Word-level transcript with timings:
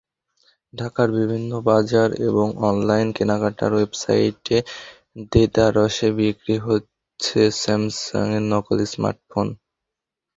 ঢাকার 0.73 1.09
বিভিন্ন 1.17 1.51
বাজার 1.67 2.09
এবং 2.27 2.47
অনলাইন 2.69 3.07
কেনাকাটার 3.17 3.71
ওয়েবসাইটে 3.73 4.57
দেদারসে 5.31 6.07
বিক্রি 6.17 6.55
হচ্ছে 6.67 7.39
স্যামসাংয়ের 7.61 8.43
নকল 8.51 8.77
স্মার্টফোন। 8.85 9.47